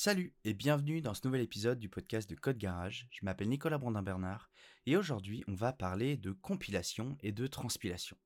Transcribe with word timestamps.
Salut 0.00 0.32
et 0.44 0.54
bienvenue 0.54 1.02
dans 1.02 1.12
ce 1.12 1.26
nouvel 1.26 1.40
épisode 1.40 1.80
du 1.80 1.88
podcast 1.88 2.30
de 2.30 2.36
Code 2.36 2.56
Garage. 2.56 3.08
Je 3.10 3.24
m'appelle 3.24 3.48
Nicolas 3.48 3.78
Brandin-Bernard 3.78 4.48
et 4.86 4.96
aujourd'hui 4.96 5.42
on 5.48 5.56
va 5.56 5.72
parler 5.72 6.16
de 6.16 6.30
compilation 6.30 7.18
et 7.20 7.32
de 7.32 7.48
transpilation. 7.48 8.16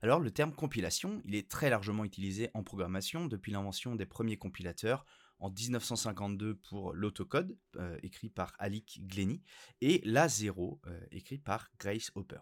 Alors 0.00 0.20
le 0.20 0.30
terme 0.30 0.54
compilation, 0.54 1.20
il 1.24 1.34
est 1.34 1.50
très 1.50 1.70
largement 1.70 2.04
utilisé 2.04 2.50
en 2.54 2.62
programmation 2.62 3.26
depuis 3.26 3.50
l'invention 3.50 3.96
des 3.96 4.06
premiers 4.06 4.36
compilateurs 4.36 5.04
en 5.40 5.50
1952 5.50 6.54
pour 6.54 6.92
l'autocode, 6.92 7.58
euh, 7.74 7.98
écrit 8.04 8.30
par 8.30 8.52
Alick 8.60 9.00
Glenny, 9.08 9.42
et 9.80 10.00
l'A0, 10.04 10.78
euh, 10.86 11.00
écrit 11.10 11.38
par 11.38 11.68
Grace 11.80 12.12
Hopper. 12.14 12.38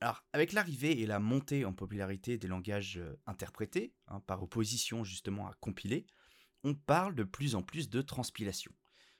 Alors, 0.00 0.24
avec 0.32 0.52
l'arrivée 0.52 1.00
et 1.00 1.06
la 1.06 1.20
montée 1.20 1.64
en 1.64 1.72
popularité 1.72 2.36
des 2.36 2.48
langages 2.48 2.98
euh, 2.98 3.14
interprétés, 3.26 3.94
hein, 4.08 4.18
par 4.26 4.42
opposition 4.42 5.04
justement 5.04 5.46
à 5.46 5.54
compiler, 5.60 6.04
on 6.66 6.74
parle 6.74 7.14
de 7.14 7.22
plus 7.22 7.54
en 7.54 7.62
plus 7.62 7.88
de 7.88 8.02
transpilation. 8.02 8.72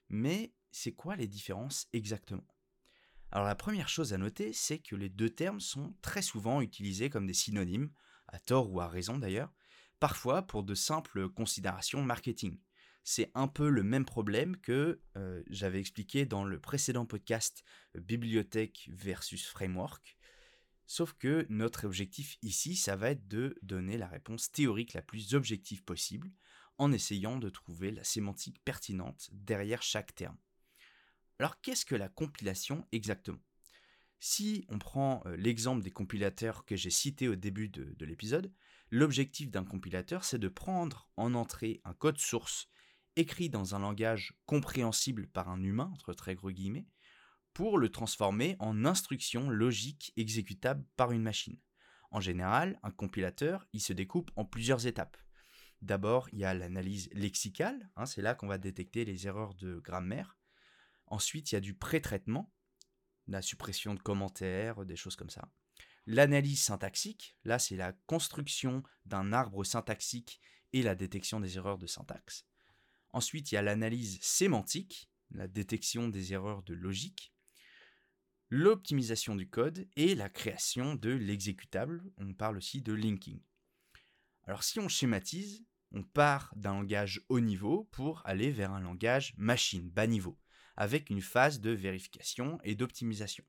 Mais 0.08 0.52
c'est 0.72 0.90
quoi 0.90 1.14
les 1.14 1.28
différences 1.28 1.86
exactement? 1.92 2.46
Alors 3.30 3.46
la 3.46 3.54
première 3.54 3.88
chose 3.88 4.12
à 4.12 4.18
noter, 4.18 4.52
c'est 4.52 4.80
que 4.80 4.96
les 4.96 5.08
deux 5.08 5.30
termes 5.30 5.60
sont 5.60 5.94
très 6.02 6.22
souvent 6.22 6.60
utilisés 6.60 7.08
comme 7.08 7.26
des 7.26 7.34
synonymes, 7.34 7.92
à 8.26 8.40
tort 8.40 8.72
ou 8.72 8.80
à 8.80 8.88
raison 8.88 9.16
d'ailleurs, 9.16 9.54
parfois 10.00 10.42
pour 10.42 10.64
de 10.64 10.74
simples 10.74 11.28
considérations 11.28 12.02
marketing. 12.02 12.58
C'est 13.04 13.30
un 13.36 13.46
peu 13.46 13.68
le 13.68 13.84
même 13.84 14.04
problème 14.04 14.56
que 14.56 15.00
euh, 15.16 15.44
j'avais 15.48 15.78
expliqué 15.78 16.26
dans 16.26 16.42
le 16.42 16.58
précédent 16.60 17.06
podcast 17.06 17.62
euh, 17.96 18.00
Bibliothèque 18.00 18.90
versus 18.92 19.46
Framework. 19.46 20.16
Sauf 20.86 21.12
que 21.12 21.46
notre 21.48 21.86
objectif 21.86 22.38
ici, 22.42 22.74
ça 22.74 22.96
va 22.96 23.10
être 23.10 23.28
de 23.28 23.56
donner 23.62 23.98
la 23.98 24.08
réponse 24.08 24.50
théorique 24.50 24.94
la 24.94 25.02
plus 25.02 25.34
objective 25.34 25.84
possible, 25.84 26.32
en 26.78 26.92
essayant 26.92 27.38
de 27.38 27.48
trouver 27.48 27.90
la 27.90 28.04
sémantique 28.04 28.62
pertinente 28.64 29.28
derrière 29.32 29.82
chaque 29.82 30.14
terme. 30.14 30.36
Alors 31.38 31.60
qu'est-ce 31.60 31.84
que 31.84 31.94
la 31.94 32.08
compilation 32.08 32.86
exactement? 32.92 33.42
Si 34.18 34.64
on 34.70 34.78
prend 34.78 35.22
euh, 35.26 35.36
l'exemple 35.36 35.82
des 35.82 35.90
compilateurs 35.90 36.64
que 36.64 36.76
j'ai 36.76 36.90
cités 36.90 37.28
au 37.28 37.36
début 37.36 37.68
de, 37.68 37.94
de 37.96 38.06
l'épisode, 38.06 38.52
l'objectif 38.90 39.50
d'un 39.50 39.64
compilateur 39.64 40.24
c'est 40.24 40.38
de 40.38 40.48
prendre 40.48 41.10
en 41.16 41.34
entrée 41.34 41.80
un 41.84 41.92
code 41.92 42.18
source 42.18 42.68
écrit 43.16 43.48
dans 43.48 43.74
un 43.74 43.78
langage 43.78 44.34
compréhensible 44.46 45.26
par 45.26 45.48
un 45.48 45.62
humain, 45.62 45.90
entre 45.92 46.12
très 46.12 46.34
gros 46.34 46.50
guillemets, 46.50 46.86
pour 47.54 47.78
le 47.78 47.88
transformer 47.88 48.56
en 48.58 48.84
instruction 48.84 49.48
logique 49.48 50.12
exécutable 50.16 50.84
par 50.96 51.12
une 51.12 51.22
machine. 51.22 51.58
En 52.10 52.20
général, 52.20 52.78
un 52.82 52.90
compilateur, 52.90 53.66
il 53.72 53.80
se 53.80 53.94
découpe 53.94 54.30
en 54.36 54.44
plusieurs 54.44 54.86
étapes. 54.86 55.16
D'abord, 55.86 56.28
il 56.32 56.40
y 56.40 56.44
a 56.44 56.52
l'analyse 56.52 57.08
lexicale, 57.12 57.88
hein, 57.94 58.06
c'est 58.06 58.20
là 58.20 58.34
qu'on 58.34 58.48
va 58.48 58.58
détecter 58.58 59.04
les 59.04 59.28
erreurs 59.28 59.54
de 59.54 59.78
grammaire. 59.78 60.36
Ensuite, 61.06 61.52
il 61.52 61.54
y 61.54 61.58
a 61.58 61.60
du 61.60 61.74
pré-traitement, 61.74 62.52
la 63.28 63.40
suppression 63.40 63.94
de 63.94 64.00
commentaires, 64.00 64.84
des 64.84 64.96
choses 64.96 65.14
comme 65.14 65.30
ça. 65.30 65.48
L'analyse 66.06 66.60
syntaxique, 66.60 67.36
là 67.44 67.60
c'est 67.60 67.76
la 67.76 67.92
construction 68.06 68.82
d'un 69.04 69.32
arbre 69.32 69.62
syntaxique 69.62 70.40
et 70.72 70.82
la 70.82 70.96
détection 70.96 71.38
des 71.38 71.56
erreurs 71.56 71.78
de 71.78 71.86
syntaxe. 71.86 72.44
Ensuite, 73.10 73.52
il 73.52 73.54
y 73.54 73.58
a 73.58 73.62
l'analyse 73.62 74.18
sémantique, 74.20 75.08
la 75.30 75.46
détection 75.46 76.08
des 76.08 76.32
erreurs 76.32 76.64
de 76.64 76.74
logique. 76.74 77.32
L'optimisation 78.50 79.36
du 79.36 79.48
code 79.48 79.88
et 79.94 80.16
la 80.16 80.30
création 80.30 80.96
de 80.96 81.10
l'exécutable, 81.10 82.02
on 82.18 82.34
parle 82.34 82.56
aussi 82.56 82.82
de 82.82 82.92
linking. 82.92 83.40
Alors 84.42 84.64
si 84.64 84.80
on 84.80 84.88
schématise, 84.88 85.64
on 85.92 86.02
part 86.02 86.52
d'un 86.56 86.74
langage 86.74 87.22
haut 87.28 87.40
niveau 87.40 87.84
pour 87.92 88.22
aller 88.24 88.50
vers 88.50 88.72
un 88.72 88.80
langage 88.80 89.34
machine, 89.36 89.88
bas 89.88 90.06
niveau, 90.06 90.38
avec 90.76 91.10
une 91.10 91.22
phase 91.22 91.60
de 91.60 91.70
vérification 91.70 92.58
et 92.64 92.74
d'optimisation. 92.74 93.44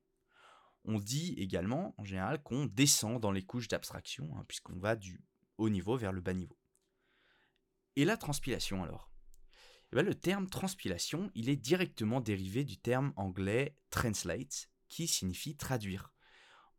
On 0.86 1.00
dit 1.00 1.34
également, 1.38 1.94
en 1.98 2.06
général, 2.06 2.42
qu'on 2.42 2.66
descend 2.66 3.20
dans 3.20 3.32
les 3.32 3.46
couches 3.46 3.68
d'abstraction, 3.68 4.30
hein, 4.38 4.46
puisqu'on 4.48 4.78
va 4.78 4.96
du 4.96 5.22
haut 5.58 5.70
niveau 5.70 5.98
vers 5.98 6.14
le 6.14 6.22
bas 6.22 6.34
niveau. 6.34 6.58
Et 7.96 8.06
la 8.06 8.16
transpilation 8.16 8.84
alors? 8.84 9.12
Eh 9.92 9.96
ben, 9.96 10.06
Le 10.06 10.16
terme 10.16 10.50
transpilation, 10.50 11.32
il 11.34 11.50
est 11.50 11.56
directement 11.56 12.22
dérivé 12.22 12.64
du 12.64 12.78
terme 12.78 13.12
anglais 13.16 13.76
translate, 13.90 14.70
qui 14.88 15.08
signifie 15.08 15.58
traduire. 15.58 16.14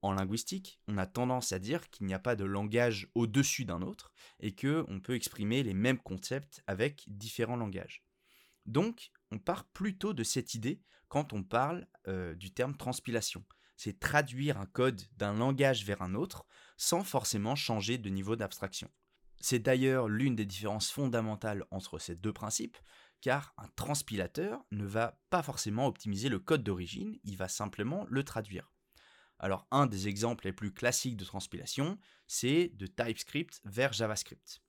En 0.00 0.12
linguistique, 0.12 0.80
on 0.86 0.96
a 0.96 1.06
tendance 1.06 1.52
à 1.52 1.58
dire 1.58 1.90
qu'il 1.90 2.06
n'y 2.06 2.14
a 2.14 2.20
pas 2.20 2.36
de 2.36 2.44
langage 2.44 3.08
au-dessus 3.14 3.64
d'un 3.64 3.82
autre 3.82 4.12
et 4.38 4.54
que 4.54 4.84
on 4.88 5.00
peut 5.00 5.14
exprimer 5.14 5.62
les 5.62 5.74
mêmes 5.74 5.98
concepts 5.98 6.62
avec 6.66 7.04
différents 7.08 7.56
langages. 7.56 8.04
Donc, 8.64 9.10
on 9.32 9.38
part 9.38 9.64
plutôt 9.64 10.12
de 10.12 10.22
cette 10.22 10.54
idée 10.54 10.82
quand 11.08 11.32
on 11.32 11.42
parle 11.42 11.88
euh, 12.06 12.34
du 12.34 12.52
terme 12.52 12.76
transpilation. 12.76 13.44
C'est 13.76 13.98
traduire 13.98 14.58
un 14.58 14.66
code 14.66 15.00
d'un 15.16 15.32
langage 15.32 15.84
vers 15.84 16.02
un 16.02 16.14
autre 16.14 16.46
sans 16.76 17.02
forcément 17.02 17.56
changer 17.56 17.98
de 17.98 18.08
niveau 18.08 18.36
d'abstraction. 18.36 18.90
C'est 19.40 19.60
d'ailleurs 19.60 20.08
l'une 20.08 20.34
des 20.34 20.46
différences 20.46 20.90
fondamentales 20.90 21.64
entre 21.70 21.98
ces 21.98 22.16
deux 22.16 22.32
principes, 22.32 22.76
car 23.20 23.54
un 23.56 23.68
transpilateur 23.76 24.64
ne 24.70 24.84
va 24.84 25.20
pas 25.30 25.42
forcément 25.42 25.86
optimiser 25.86 26.28
le 26.28 26.38
code 26.38 26.62
d'origine, 26.62 27.18
il 27.24 27.36
va 27.36 27.48
simplement 27.48 28.04
le 28.08 28.24
traduire. 28.24 28.70
Alors 29.38 29.66
un 29.70 29.86
des 29.86 30.08
exemples 30.08 30.46
les 30.46 30.52
plus 30.52 30.72
classiques 30.72 31.16
de 31.16 31.24
transpilation, 31.24 31.98
c'est 32.26 32.72
de 32.74 32.86
TypeScript 32.86 33.60
vers 33.64 33.92
JavaScript. 33.92 34.60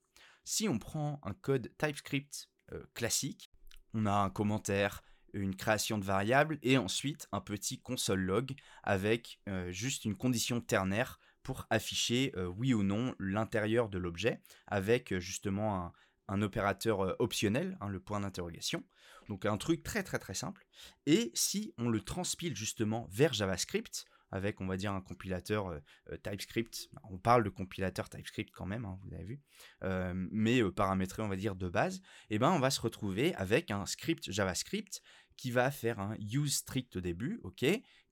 Si 0.44 0.68
on 0.68 0.78
prend 0.78 1.20
un 1.24 1.34
code 1.34 1.72
TypeScript 1.76 2.48
euh, 2.72 2.82
classique, 2.94 3.52
on 3.94 4.06
a 4.06 4.12
un 4.12 4.30
commentaire, 4.30 5.02
une 5.32 5.54
création 5.54 5.98
de 5.98 6.04
variables 6.04 6.58
et 6.62 6.78
ensuite 6.78 7.28
un 7.32 7.40
petit 7.40 7.80
console 7.80 8.20
log 8.20 8.54
avec 8.82 9.40
euh, 9.48 9.70
juste 9.70 10.04
une 10.04 10.16
condition 10.16 10.60
ternaire 10.60 11.20
pour 11.42 11.66
afficher 11.70 12.32
euh, 12.36 12.46
oui 12.46 12.74
ou 12.74 12.82
non 12.82 13.14
l'intérieur 13.18 13.88
de 13.88 13.98
l'objet 13.98 14.40
avec 14.66 15.16
justement 15.18 15.92
un, 16.28 16.42
opérateur 16.42 17.20
optionnel, 17.20 17.76
hein, 17.80 17.88
le 17.88 17.98
point 17.98 18.20
d'interrogation. 18.20 18.84
Donc 19.28 19.46
un 19.46 19.56
truc 19.56 19.82
très 19.82 20.04
très 20.04 20.20
très 20.20 20.34
simple. 20.34 20.64
Et 21.06 21.32
si 21.34 21.74
on 21.76 21.88
le 21.88 22.00
transpile 22.00 22.56
justement 22.56 23.08
vers 23.10 23.32
JavaScript, 23.32 24.06
avec, 24.30 24.60
on 24.60 24.66
va 24.66 24.76
dire, 24.76 24.92
un 24.92 25.00
compilateur 25.00 25.68
euh, 25.68 25.78
euh, 26.12 26.16
TypeScript. 26.16 26.90
On 27.10 27.18
parle 27.18 27.44
de 27.44 27.50
compilateur 27.50 28.08
TypeScript 28.08 28.50
quand 28.52 28.66
même, 28.66 28.84
hein, 28.84 28.98
vous 29.02 29.14
avez 29.14 29.24
vu, 29.24 29.40
euh, 29.82 30.12
mais 30.30 30.62
paramétré, 30.70 31.22
on 31.22 31.28
va 31.28 31.36
dire, 31.36 31.56
de 31.56 31.68
base. 31.68 31.96
Et 32.30 32.36
eh 32.36 32.38
ben, 32.38 32.50
on 32.50 32.60
va 32.60 32.70
se 32.70 32.80
retrouver 32.80 33.34
avec 33.34 33.70
un 33.70 33.86
script 33.86 34.30
JavaScript 34.30 35.02
qui 35.36 35.50
va 35.50 35.70
faire 35.70 36.00
un 36.00 36.16
use 36.18 36.56
strict 36.56 36.96
au 36.96 37.00
début, 37.00 37.40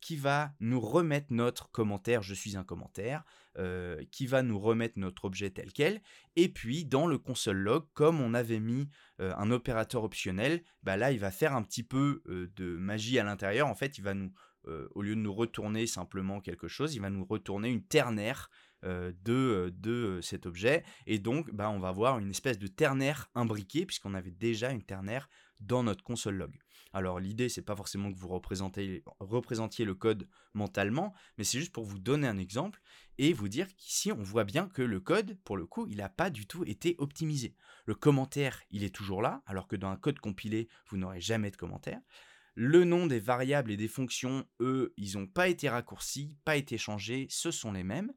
qui 0.01 0.17
va 0.17 0.55
nous 0.61 0.81
remettre 0.81 1.27
notre 1.29 1.71
commentaire, 1.71 2.23
je 2.23 2.33
suis 2.33 2.57
un 2.57 2.65
commentaire, 2.65 3.23
qui 4.11 4.27
va 4.27 4.43
nous 4.43 4.59
remettre 4.59 4.99
notre 4.99 5.27
objet 5.27 5.51
tel 5.51 5.71
quel, 5.75 6.01
et 6.37 6.49
puis 6.49 6.87
dans 6.87 7.07
le 7.07 7.19
console 7.19 7.59
log, 7.59 7.85
comme 7.93 8.23
on 8.23 8.33
avait 8.33 8.61
mis 8.61 8.89
un 9.19 9.51
opérateur 9.51 10.05
optionnel, 10.05 10.63
bah 10.83 10.97
là 10.97 11.13
il 11.13 11.19
va 11.19 11.31
faire 11.31 11.55
un 11.55 11.63
petit 11.63 11.83
peu 11.83 12.23
de 12.27 12.77
magie 12.79 13.19
à 13.19 13.25
l'intérieur, 13.25 13.67
en 13.67 13.75
fait 13.75 13.99
il 13.99 14.05
va 14.05 14.15
nous 14.15 14.33
euh, 14.67 14.89
au 14.95 15.03
lieu 15.03 15.15
de 15.15 15.21
nous 15.21 15.33
retourner 15.33 15.87
simplement 15.87 16.41
quelque 16.41 16.69
chose, 16.69 16.95
il 16.95 17.01
va 17.01 17.11
nous 17.11 17.25
retourner 17.25 17.71
une 17.71 17.83
ternaire 17.83 18.51
euh, 18.85 19.13
de, 19.25 19.73
euh, 19.83 20.23
cet 20.23 20.47
objet. 20.47 20.85
Et 21.07 21.19
donc, 21.19 21.53
bah, 21.53 21.71
on 21.71 21.79
va 21.79 21.89
avoir 21.89 22.19
une 22.19 22.31
espèce 22.31 22.59
de 22.59 22.67
ternaire 22.67 23.29
imbriquée, 23.35 23.87
puisqu'on 23.87 24.15
avait 24.15 24.31
déjà 24.31 24.71
une 24.71 24.83
ternaire 24.83 25.29
dans 25.61 25.83
notre 25.83 26.05
console 26.05 26.37
log. 26.37 26.55
Alors 26.93 27.21
l'idée, 27.21 27.49
c'est 27.49 27.63
pas 27.63 27.77
forcément 27.77 28.11
que 28.13 28.19
vous 28.19 28.29
représentiez 28.29 29.85
le 29.85 29.95
code 29.95 30.29
mentalement, 30.55 31.13
mais 31.37 31.45
c'est 31.45 31.59
juste 31.59 31.73
pour 31.73 31.85
vous 31.85 31.99
donner 31.99 32.27
un 32.27 32.39
exemple 32.39 32.81
et 33.19 33.33
vous 33.33 33.49
dire 33.49 33.67
qu'ici, 33.77 34.11
on 34.13 34.23
voit 34.23 34.45
bien 34.45 34.69
que 34.69 34.83
le 34.83 35.01
code, 35.01 35.37
pour 35.45 35.57
le 35.57 35.67
coup, 35.67 35.87
il 35.89 35.99
n'a 35.99 36.09
pas 36.09 36.31
du 36.31 36.47
tout 36.47 36.65
été 36.65 36.95
optimisé. 36.99 37.55
Le 37.85 37.95
commentaire, 37.95 38.63
il 38.71 38.85
est 38.85 38.95
toujours 38.95 39.23
là, 39.23 39.43
alors 39.47 39.69
que 39.69 39.77
dans 39.77 39.91
un 39.91 39.97
code 39.97 40.19
compilé, 40.19 40.69
vous 40.87 40.97
n'aurez 40.97 41.21
jamais 41.21 41.51
de 41.51 41.57
commentaire. 41.57 42.01
Le 42.61 42.83
nom 42.83 43.07
des 43.07 43.21
variables 43.21 43.71
et 43.71 43.77
des 43.77 43.87
fonctions, 43.87 44.45
eux, 44.59 44.93
ils 44.97 45.17
n'ont 45.17 45.29
pas 45.29 45.47
été 45.47 45.69
raccourcis, 45.69 46.35
pas 46.45 46.57
été 46.57 46.77
changés, 46.77 47.29
ce 47.31 47.53
sont 47.53 47.71
les 47.71 47.85
mêmes. 47.85 48.13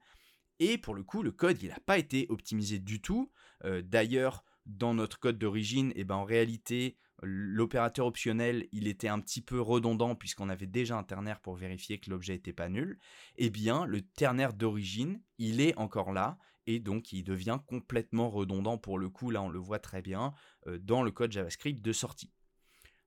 Et 0.57 0.79
pour 0.79 0.95
le 0.95 1.03
coup, 1.03 1.21
le 1.21 1.31
code, 1.31 1.61
il 1.61 1.69
n'a 1.69 1.79
pas 1.85 1.99
été 1.99 2.25
optimisé 2.27 2.79
du 2.79 3.01
tout. 3.01 3.31
Euh, 3.65 3.83
d'ailleurs, 3.83 4.43
dans 4.65 4.95
notre 4.95 5.19
code 5.19 5.38
d'origine, 5.38 5.93
eh 5.95 6.05
ben, 6.05 6.15
en 6.15 6.23
réalité, 6.23 6.97
l'opérateur 7.21 8.07
optionnel, 8.07 8.67
il 8.71 8.88
était 8.88 9.09
un 9.09 9.19
petit 9.19 9.41
peu 9.41 9.61
redondant 9.61 10.15
puisqu'on 10.15 10.49
avait 10.49 10.65
déjà 10.65 10.97
un 10.97 11.03
ternaire 11.03 11.39
pour 11.39 11.53
vérifier 11.53 11.99
que 11.99 12.09
l'objet 12.09 12.33
n'était 12.33 12.51
pas 12.51 12.67
nul. 12.67 12.97
Eh 13.35 13.51
bien, 13.51 13.85
le 13.85 14.01
ternaire 14.01 14.53
d'origine, 14.53 15.21
il 15.38 15.61
est 15.61 15.77
encore 15.77 16.11
là 16.11 16.39
et 16.65 16.79
donc 16.79 17.13
il 17.13 17.23
devient 17.23 17.59
complètement 17.67 18.31
redondant 18.31 18.79
pour 18.79 18.97
le 18.97 19.07
coup. 19.07 19.29
Là, 19.29 19.43
on 19.43 19.49
le 19.49 19.59
voit 19.59 19.77
très 19.77 20.01
bien 20.01 20.33
euh, 20.65 20.79
dans 20.79 21.03
le 21.03 21.11
code 21.11 21.31
JavaScript 21.31 21.79
de 21.79 21.93
sortie. 21.93 22.31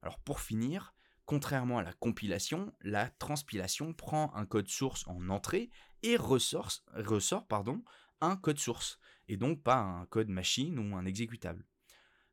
Alors 0.00 0.20
pour 0.20 0.38
finir, 0.40 0.93
Contrairement 1.26 1.78
à 1.78 1.82
la 1.82 1.92
compilation, 1.94 2.72
la 2.82 3.08
transpilation 3.08 3.94
prend 3.94 4.34
un 4.34 4.44
code 4.44 4.68
source 4.68 5.06
en 5.06 5.30
entrée 5.30 5.70
et 6.02 6.16
ressort, 6.16 6.70
un 8.20 8.36
code 8.36 8.58
source, 8.58 8.98
et 9.28 9.36
donc 9.36 9.62
pas 9.62 9.78
un 9.78 10.06
code 10.06 10.28
machine 10.28 10.78
ou 10.78 10.96
un 10.96 11.06
exécutable. 11.06 11.64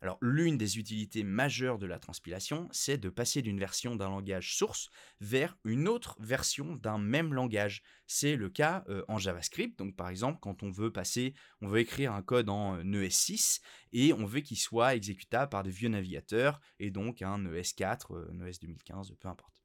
Alors 0.01 0.17
l'une 0.19 0.57
des 0.57 0.79
utilités 0.79 1.23
majeures 1.23 1.77
de 1.77 1.85
la 1.85 1.99
transpilation, 1.99 2.67
c'est 2.71 2.97
de 2.97 3.09
passer 3.09 3.43
d'une 3.43 3.59
version 3.59 3.95
d'un 3.95 4.09
langage 4.09 4.55
source 4.55 4.89
vers 5.19 5.55
une 5.63 5.87
autre 5.87 6.15
version 6.19 6.75
d'un 6.75 6.97
même 6.97 7.35
langage. 7.35 7.83
C'est 8.07 8.35
le 8.35 8.49
cas 8.49 8.83
euh, 8.89 9.05
en 9.07 9.19
JavaScript, 9.19 9.77
donc 9.77 9.95
par 9.95 10.09
exemple 10.09 10.39
quand 10.41 10.63
on 10.63 10.71
veut 10.71 10.91
passer, 10.91 11.35
on 11.61 11.67
veut 11.67 11.81
écrire 11.81 12.13
un 12.13 12.23
code 12.23 12.49
en 12.49 12.77
euh, 12.77 12.83
ES6 12.83 13.61
et 13.93 14.11
on 14.13 14.25
veut 14.25 14.39
qu'il 14.39 14.57
soit 14.57 14.95
exécutable 14.95 15.49
par 15.49 15.61
des 15.61 15.69
vieux 15.69 15.89
navigateurs 15.89 16.59
et 16.79 16.89
donc 16.89 17.21
un 17.21 17.43
ES4, 17.45 18.15
euh, 18.15 18.31
un 18.31 18.47
ES 18.47 18.57
2015, 18.59 19.13
peu 19.19 19.27
importe. 19.27 19.61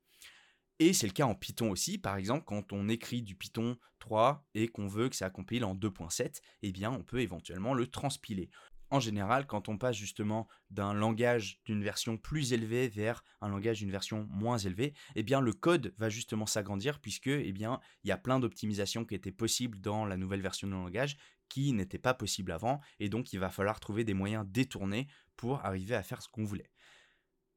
Et 0.79 0.93
c'est 0.93 1.07
le 1.07 1.15
cas 1.15 1.25
en 1.25 1.35
Python 1.35 1.71
aussi, 1.71 1.97
par 1.97 2.17
exemple, 2.17 2.45
quand 2.45 2.75
on 2.75 2.91
écrit 2.91 3.23
du 3.23 3.35
Python 3.35 3.79
3 4.01 4.47
et 4.55 4.69
qu'on 4.69 4.87
veut 4.87 5.09
que 5.09 5.17
ça 5.17 5.31
compile 5.31 5.65
en 5.65 5.75
2.7, 5.75 6.43
eh 6.61 6.73
bien 6.73 6.91
on 6.91 7.03
peut 7.03 7.21
éventuellement 7.21 7.73
le 7.73 7.87
transpiler 7.87 8.51
en 8.91 9.01
général, 9.01 9.47
quand 9.47 9.69
on 9.69 9.79
passe 9.79 9.97
justement 9.97 10.47
d'un 10.71 10.95
langage 10.95 11.61
d'une 11.65 11.83
version 11.83 12.17
plus 12.17 12.53
élevée 12.53 12.89
vers 12.89 13.25
un 13.41 13.49
langage 13.49 13.79
d'une 13.79 13.91
version 13.91 14.27
moins 14.31 14.59
élevée, 14.59 14.95
eh 15.17 15.23
bien 15.23 15.41
le 15.41 15.53
code 15.53 15.93
va 15.99 16.09
justement 16.09 16.47
s'agrandir 16.47 17.01
puisque 17.01 17.27
eh 17.27 17.53
bien 17.53 17.81
il 18.05 18.09
y 18.09 18.13
a 18.13 18.19
plein 18.19 18.39
d'optimisations 18.39 19.05
qui 19.05 19.15
étaient 19.15 19.33
possibles 19.33 19.81
dans 19.81 20.07
la 20.07 20.17
nouvelle 20.17 20.41
version 20.41 20.69
du 20.69 20.75
langage 20.75 21.17
qui 21.49 21.73
n'étaient 21.73 21.99
pas 21.99 22.15
possibles 22.15 22.53
avant 22.53 22.81
et 23.01 23.09
donc 23.09 23.33
il 23.33 23.41
va 23.41 23.51
falloir 23.51 23.81
trouver 23.81 24.05
des 24.05 24.15
moyens 24.15 24.47
détournés 24.49 25.09
pour 25.37 25.65
arriver 25.65 25.95
à 25.95 26.03
faire 26.03 26.23
ce 26.23 26.29
qu'on 26.29 26.45
voulait. 26.45 26.71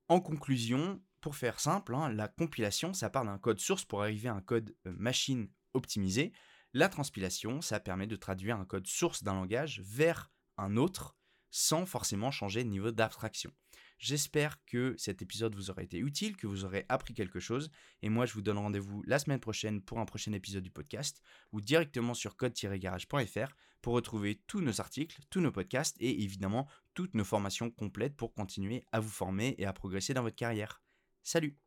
En 0.08 0.22
conclusion, 0.22 1.00
pour 1.22 1.36
faire 1.36 1.60
simple, 1.60 1.94
hein, 1.94 2.10
la 2.10 2.28
compilation, 2.28 2.94
ça 2.94 3.12
part 3.12 3.26
d'un 3.26 3.38
code 3.38 3.60
source 3.60 3.86
pour 3.86 4.02
arriver 4.02 4.30
à 4.30 4.34
un 4.34 4.42
code 4.42 4.76
euh, 4.88 4.94
machine 4.98 5.50
optimisé. 5.74 6.34
La 6.74 6.90
transpilation, 6.90 7.62
ça 7.62 7.80
permet 7.80 8.08
de 8.08 8.16
traduire 8.16 8.58
un 8.58 8.66
code 8.66 8.88
source 8.88 9.24
d'un 9.24 9.34
langage 9.34 9.82
vers 9.82 10.32
un 10.58 10.78
autre 10.78 11.19
sans 11.52 11.86
forcément 11.86 12.32
changer 12.32 12.64
de 12.64 12.70
niveau 12.70 12.92
d'abstraction. 12.92 13.52
J'espère 14.00 14.64
que 14.66 14.96
cet 14.98 15.22
épisode 15.22 15.56
vous 15.56 15.70
aura 15.70 15.84
été 15.84 15.98
utile, 15.98 16.38
que 16.38 16.48
vous 16.48 16.64
aurez 16.64 16.86
appris 16.88 17.14
quelque 17.14 17.42
chose, 17.42 17.70
et 18.02 18.10
moi 18.10 18.26
je 18.26 18.34
vous 18.34 18.42
donne 18.42 18.58
rendez-vous 18.58 19.04
la 19.04 19.20
semaine 19.20 19.42
prochaine 19.42 19.82
pour 19.82 20.00
un 20.00 20.06
prochain 20.06 20.32
épisode 20.32 20.64
du 20.64 20.72
podcast, 20.72 21.22
ou 21.52 21.60
directement 21.60 22.14
sur 22.14 22.38
code-garage.fr 22.38 23.54
pour 23.82 23.94
retrouver 23.94 24.42
tous 24.48 24.62
nos 24.62 24.80
articles, 24.80 25.20
tous 25.30 25.42
nos 25.42 25.52
podcasts, 25.52 25.98
et 26.00 26.24
évidemment 26.24 26.68
toutes 26.94 27.14
nos 27.14 27.26
formations 27.26 27.72
complètes 27.72 28.16
pour 28.16 28.34
continuer 28.34 28.86
à 28.92 29.02
vous 29.02 29.10
former 29.10 29.56
et 29.58 29.66
à 29.66 29.74
progresser 29.74 30.14
dans 30.14 30.24
votre 30.24 30.36
carrière. 30.36 30.82
Salut 31.24 31.58